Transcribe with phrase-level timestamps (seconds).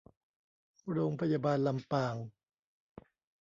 [0.91, 2.15] โรงพยาบาลลำปาง